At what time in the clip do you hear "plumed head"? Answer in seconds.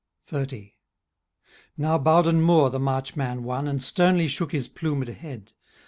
4.67-5.53